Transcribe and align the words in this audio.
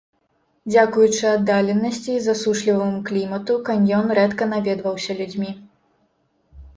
Дзякуючы 0.71 1.25
аддаленасці 1.31 2.07
і 2.15 2.23
засушліваму 2.27 3.01
клімату 3.09 3.57
каньён 3.67 4.07
рэдка 4.19 4.43
наведваўся 4.55 5.11
людзьмі. 5.21 5.51